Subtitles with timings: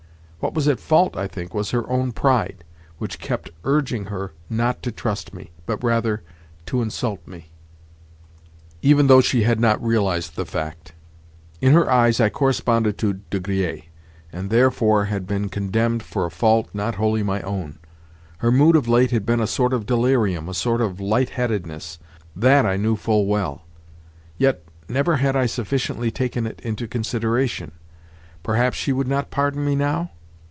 [0.41, 2.63] What was at fault, I think, was her own pride,
[2.97, 6.23] which kept urging her not to trust me, but, rather,
[6.65, 10.93] to insult me—even though she had not realised the fact.
[11.61, 13.83] In her eyes I corresponded to De Griers,
[14.33, 17.77] and therefore had been condemned for a fault not wholly my own.
[18.39, 22.65] Her mood of late had been a sort of delirium, a sort of light headedness—that
[22.65, 23.61] I knew full well;
[24.39, 27.73] yet, never had I sufficiently taken it into consideration.
[28.41, 30.09] Perhaps she would not pardon me now?